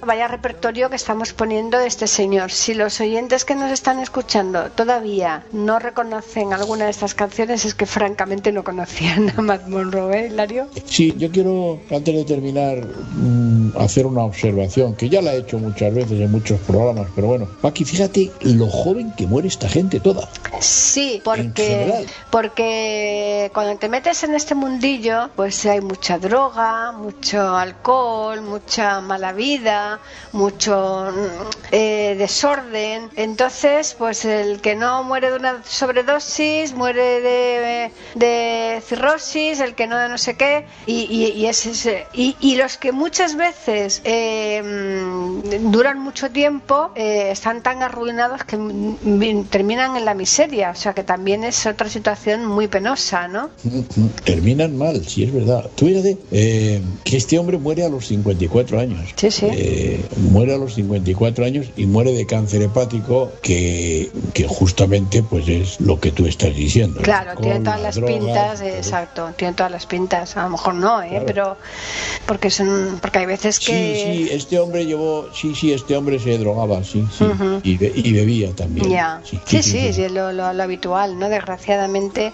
[0.06, 2.52] Vaya repertorio que estamos poniendo de este señor.
[2.52, 7.74] Si los oyentes que nos están escuchando todavía no reconocen alguna de estas canciones, es
[7.74, 10.68] que francamente no conocían a Matt Monroe, ¿eh, Hilario?
[10.84, 15.58] Sí, yo quiero, antes de terminar, mm, hacer una observación que ya la he hecho
[15.58, 19.98] muchas veces en muchos programas, pero bueno, Paqui, fíjate lo joven que muere esta gente
[19.98, 20.28] toda.
[20.60, 28.40] Sí, porque, porque cuando te metes en este mundillo, pues hay mucha droga, mucho alcohol,
[28.42, 29.95] mucha mala vida,
[30.32, 31.12] mucho
[31.72, 33.10] eh, desorden.
[33.16, 39.86] Entonces, pues el que no muere de una sobredosis, muere de, de cirrosis, el que
[39.86, 43.36] no de no sé qué, y, y, y es ese- y, y los que muchas
[43.36, 48.56] veces eh, mm, duran mucho tiempo eh, están tan arruinados que
[49.50, 53.50] terminan en la miseria, o sea que también es otra situación muy penosa, ¿no?
[54.24, 55.70] Terminan mal, sí es verdad.
[55.74, 59.10] Tú fíjate eh, que este hombre muere a los 54 años.
[59.16, 59.46] Sí, sí.
[59.88, 65.46] Eh, muere a los 54 años y muere de cáncer hepático que, que justamente pues
[65.48, 67.00] es lo que tú estás diciendo.
[67.02, 70.36] Claro, tiene todas la las pintas, exacto, tiene todas las pintas.
[70.36, 71.08] A lo mejor no, ¿eh?
[71.10, 71.26] Claro.
[71.26, 71.56] Pero
[72.26, 76.18] porque son, porque hay veces Sí, que sí, este hombre llevó, sí, sí, este hombre
[76.18, 77.24] se drogaba, sí, sí,
[77.62, 78.90] y, be- y bebía también.
[78.90, 81.28] Ya, sí, sí, sí, lo, lo- lo habitual, ¿no?
[81.28, 82.32] Desgraciadamente,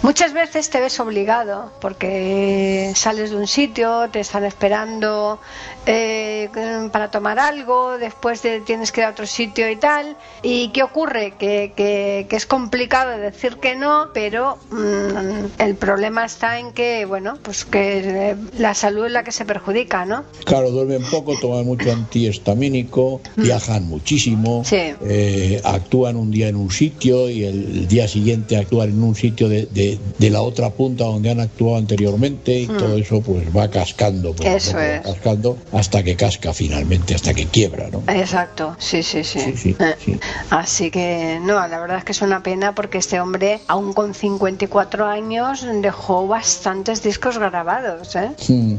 [0.00, 5.38] muchas veces te ves obligado porque sales de un sitio, te están esperando
[5.84, 6.48] eh,
[6.92, 10.16] para tomar algo, después te tienes que ir a otro sitio y tal.
[10.42, 11.34] ¿Y qué ocurre?
[11.38, 17.04] Que, que- que es complicado decir que no, pero mm, el problema está en que,
[17.04, 17.98] bueno, pues que
[18.30, 20.24] eh, la salud es la que se perjudica, ¿no?
[20.44, 24.64] Claro, duermen poco, toman mucho antihistamínico, viajan muchísimo, Mm.
[24.64, 24.76] Sí.
[25.02, 29.48] eh, actúan un día en un sitio y el, día siguiente actúan en un sitio
[29.48, 33.68] de, de- de la otra punta donde han actuado anteriormente y todo eso pues va
[33.70, 34.46] cascando, Mm.
[34.46, 35.02] Eso va es.
[35.02, 38.02] cascando hasta que casca finalmente, hasta que quiebra, ¿no?
[38.08, 39.40] Exacto, sí, sí, sí.
[39.40, 40.20] Sí, sí, Eh, sí.
[40.50, 44.12] Así que no, la verdad es que es una pena porque este hombre, aún con
[44.12, 48.30] 54 años, dejó bastantes discos grabados, ¿eh?
[48.48, 48.74] Mm.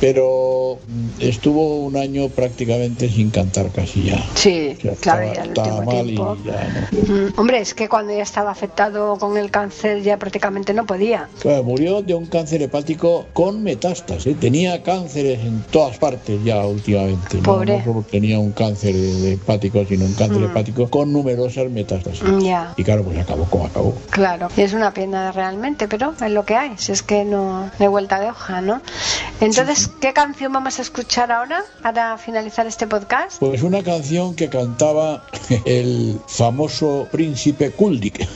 [0.00, 4.24] Pero mm, estuvo un año prácticamente sin cantar casi ya.
[4.34, 6.36] Sí, O sea, claro, estaba- ya el último tiempo.
[6.44, 6.68] ya
[7.02, 7.14] no.
[7.14, 11.28] Mm, Hombre, es que cuando ya estaba afectado con el cáncer ya prácticamente no podía.
[11.40, 14.26] Claro, murió de un cáncer hepático con metástasis.
[14.26, 14.36] ¿eh?
[14.38, 16.91] Tenía cánceres en todas partes ya últimamente.
[17.00, 17.78] No, Pobre.
[17.78, 22.22] no solo tenía un cáncer de hepático, sino un cáncer hepático con numerosas metástasis.
[22.22, 23.94] Mm, Ya, Y claro, pues acabó como acabó.
[24.10, 24.48] claro.
[24.56, 26.72] Es una pena realmente, pero es lo que hay.
[26.76, 28.80] Si es que no, hay vuelta de hoja, ¿no?
[29.40, 33.38] Entonces, ¿qué canción vamos a escuchar ahora para finalizar este podcast?
[33.40, 35.24] Pues una canción que cantaba
[35.64, 38.26] el famoso príncipe Kuldik.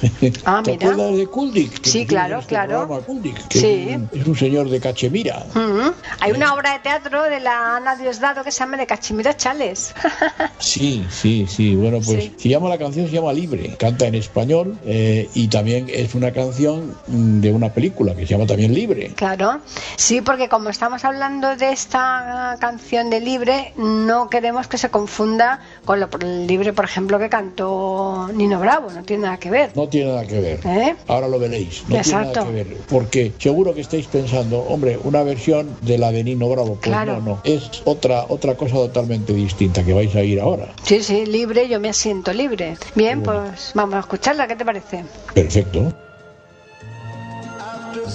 [0.45, 0.91] Ah, ¿Te mira.
[0.91, 1.81] acuerdas de Kuldik?
[1.81, 3.03] Que Sí, claro, este claro.
[3.07, 3.89] Kuldik, que Sí.
[4.13, 5.47] es un- señor de Cachemira.
[5.55, 5.91] Mm,
[6.21, 9.95] Hay una obra de teatro de la Ana Diosdado que se llama De Cachimira Chales.
[10.59, 11.75] Sí, sí, sí.
[11.75, 12.35] Bueno, pues Sí.
[12.39, 13.77] se llama la canción se llama Libre.
[13.79, 18.33] Canta en español eh, y también es una canción mm, de una película que se
[18.35, 19.13] llama también Libre.
[19.17, 19.61] Claro,
[19.97, 25.61] sí, porque como estamos hablando de esta canción de Libre, no queremos que se confunda
[25.85, 29.73] con lo, el Libre, por ejemplo, que cantó Nino Bravo, no tiene nada que ver.
[29.77, 30.61] No tiene nada que ver.
[30.65, 30.97] ¿Eh?
[31.09, 31.85] Ahora lo veréis.
[31.89, 32.33] No Exacto.
[32.45, 32.77] tiene nada que ver.
[32.89, 36.77] Porque seguro que estáis pensando, hombre, una versión de la de Nino Bravo.
[36.77, 37.17] Pues Claro.
[37.21, 37.41] no, no.
[37.45, 40.69] Es otra, otra cosa totalmente distinta que vais a ir ahora.
[40.83, 42.77] Sí, sí, libre, yo me siento libre.
[42.95, 43.45] Bien, Bueno.
[43.51, 45.05] pues vamos a escucharla, ¿qué te parece?
[45.35, 45.93] Perfecto.
[47.59, 48.07] After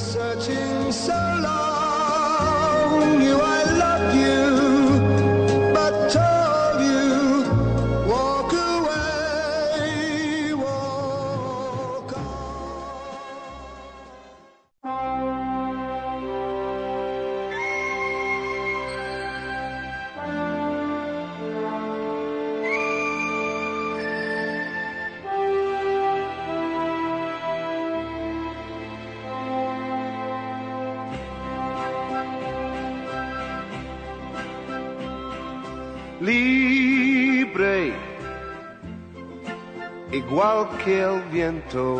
[40.71, 41.99] igual que el viento.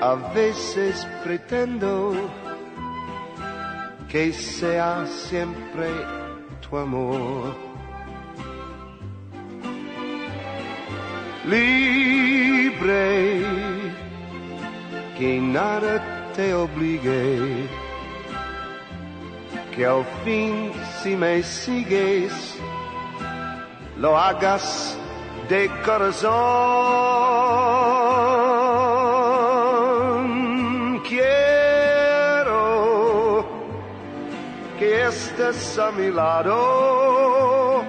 [0.00, 2.14] A veces pretendo
[4.08, 5.88] que sea siempre
[6.60, 7.54] tu amor.
[11.46, 13.42] Libre,
[15.16, 17.68] que nada te obligue
[19.74, 20.72] que al fin
[21.02, 22.32] si me sigues
[23.98, 24.98] lo hagas
[25.48, 26.32] de corazón.
[31.08, 32.64] Quiero
[34.78, 37.84] que estés a mi lado,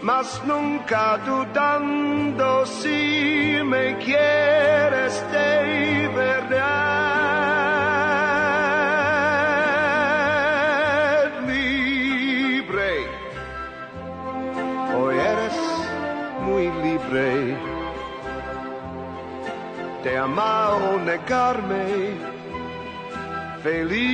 [0.00, 7.11] mas nunca dudando si me quieres de verdad
[20.22, 22.14] de amar o negarme
[23.62, 24.12] felicidad.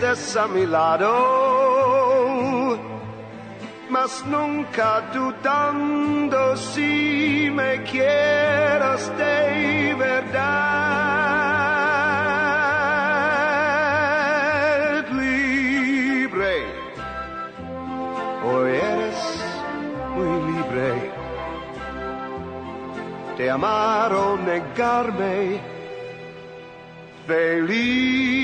[0.00, 1.08] Estés a mi lado,
[3.90, 10.30] mas nunca dudando si me quieras de verdad
[15.12, 16.64] libre.
[18.42, 19.18] Hoy eres
[20.16, 21.12] muy libre
[23.36, 25.60] de amar o negarme.
[27.26, 28.39] Felicidad.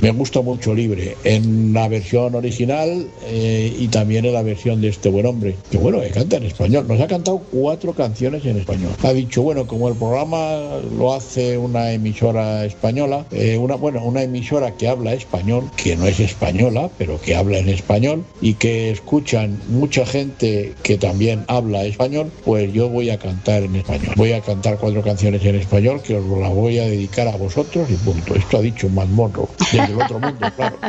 [0.00, 4.88] Me gusta mucho Libre, en la versión original eh, y también en la versión de
[4.88, 6.86] este buen hombre, que bueno, que canta en español.
[6.86, 8.92] Nos ha cantado cuatro canciones en español.
[9.02, 14.22] Ha dicho, bueno, como el programa lo hace una emisora española, eh, una, bueno, una
[14.22, 18.90] emisora que habla español, que no es española, pero que habla en español y que
[18.90, 24.14] escuchan mucha gente que también habla español, pues yo voy a cantar en español.
[24.16, 27.88] Voy a cantar cuatro canciones en español que os las voy a dedicar a vosotros
[27.90, 28.34] y punto.
[28.34, 29.48] Esto ha dicho Matt Monroe,
[29.88, 30.78] desde el otro mundo, claro.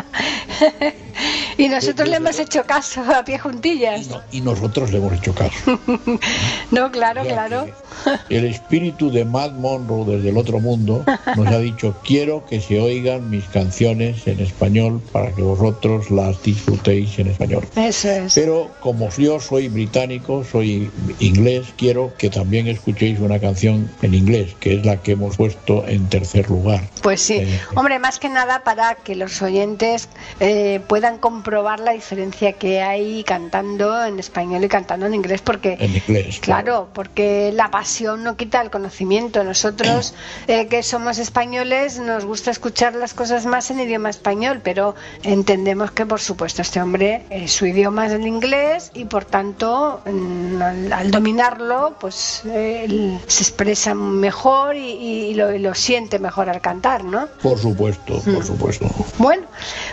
[1.57, 4.07] Y nosotros le hemos hecho caso a pie Y, juntillas.
[4.07, 5.79] no- y nosotros le hemos hecho caso.
[6.71, 7.65] No, claro, O sea claro.
[7.65, 7.73] que
[8.29, 11.03] El espíritu de Matt Monroe desde el otro mundo
[11.35, 16.41] nos ha dicho quiero que se oigan mis canciones en español para que vosotros las
[16.43, 17.67] disfrutéis en español.
[17.75, 18.35] Eso es.
[18.35, 20.89] Pero como yo soy británico, soy
[21.19, 25.87] inglés, quiero que también escuchéis una canción en inglés, que es la que hemos puesto
[25.87, 26.81] en tercer lugar.
[27.01, 31.91] Pues sí, Eh, hombre, más que nada para que los oyentes eh, puedan comprobar la
[31.91, 36.39] diferencia que hay cantando en español y cantando en inglés, porque En inglés.
[36.39, 39.43] Claro, porque la pasión no quita el conocimiento.
[39.43, 40.13] Nosotros
[40.47, 45.91] eh, que somos españoles nos gusta escuchar las cosas más en idioma español, pero entendemos
[45.91, 50.61] que por supuesto este hombre eh, su idioma es el inglés y por tanto mm,
[50.61, 54.79] al, al dominarlo pues eh, él se expresa mejor y,
[55.29, 57.27] y lo, y lo siente mejor al cantar, ¿no?
[57.41, 58.33] Por supuesto, Mm.
[58.35, 58.85] por supuesto.
[59.17, 59.43] Bueno,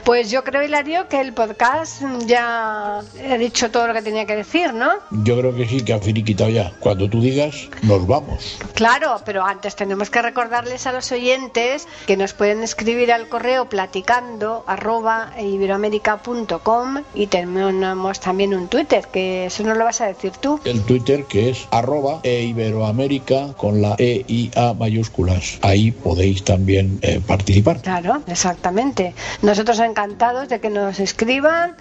[0.05, 4.37] pues yo creo, Hilario, que el podcast ya he dicho todo lo que tenía que
[4.37, 4.91] decir, ¿no?
[5.11, 6.73] Yo creo que sí, que ha finiquitado ya.
[6.81, 7.55] Cuando tú digas,
[7.87, 8.59] nos vamos.
[8.75, 13.69] Claro, pero antes tenemos que recordarles a los oyentes que nos pueden escribir al correo
[13.69, 20.33] platicando arroba iberoamérica.com y tenemos también un Twitter, que eso no lo vas a decir
[20.33, 20.61] tú.
[20.65, 25.59] El Twitter que es arroba e Iberoamérica con la E y A mayúsculas.
[25.63, 27.81] Ahí podéis también eh, participar.
[27.83, 29.15] Claro, exactamente.
[29.43, 31.77] Nosotros encantados de que nos escriban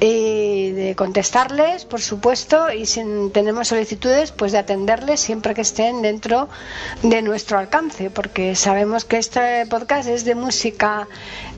[0.00, 3.02] y de contestarles, por supuesto, y si
[3.34, 6.48] tenemos solicitudes, pues de atenderles siempre que estén dentro
[7.02, 11.06] de nuestro alcance, porque sabemos que este podcast es de música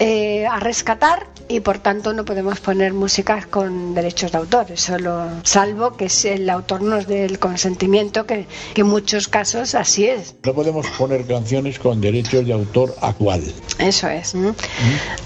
[0.04, 5.28] eh, a rescatar y por tanto no podemos poner músicas con derechos de autor, solo
[5.44, 10.34] salvo que el autor nos dé el consentimiento, que, que en muchos casos así es.
[10.42, 13.44] No podemos poner canciones con derechos de autor actual.
[13.78, 14.34] Eso es.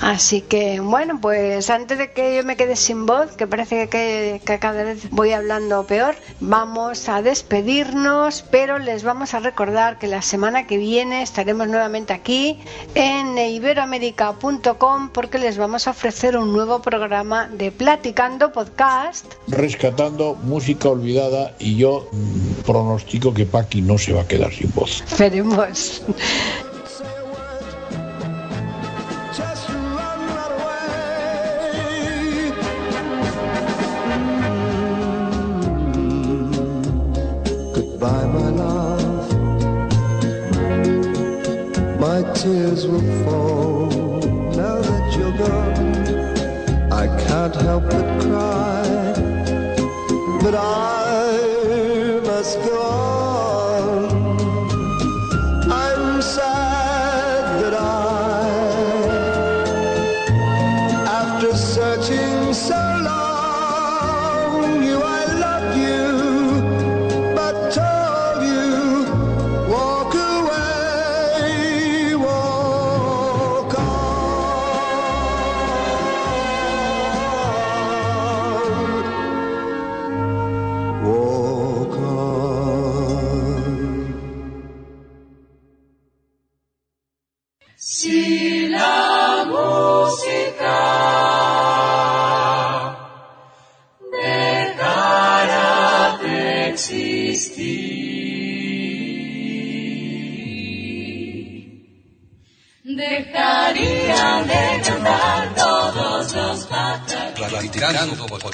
[0.02, 4.42] Así que, bueno, pues antes de que yo me quede sin voz, que parece que,
[4.44, 10.06] que cada vez voy hablando peor, vamos a despedirnos, pero les vamos a recordar que
[10.06, 12.58] la semana que viene estaremos nuevamente aquí
[12.94, 14.65] en iberoamérica.com
[15.12, 19.34] porque les vamos a ofrecer un nuevo programa de Platicando Podcast.
[19.46, 24.72] Rescatando música olvidada y yo mm, pronostico que Paqui no se va a quedar sin
[24.74, 25.04] voz.
[25.18, 26.02] Veremos.
[42.46, 43.25] Just run
[45.18, 46.92] you're gone.
[46.92, 49.14] I can't help but cry,
[50.42, 51.15] but I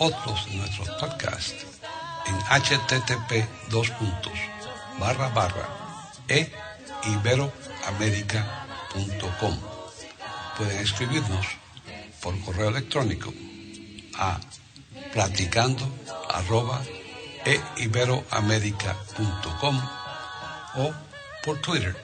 [0.00, 1.64] otros de nuestros podcasts
[2.26, 4.32] en http dos puntos
[4.98, 5.68] barra barra
[6.26, 6.50] e
[7.04, 9.56] iberoamerica.com.
[10.56, 11.46] Pueden escribirnos
[12.20, 13.32] por correo electrónico
[14.18, 14.40] a
[15.12, 15.86] platicando
[17.44, 19.80] e iberoamerica.com
[20.76, 20.94] o
[21.44, 21.94] por Twitter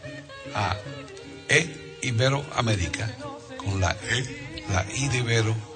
[0.54, 0.76] a
[1.48, 3.08] e iberoamerica
[3.56, 5.75] con la e, la i de Ibero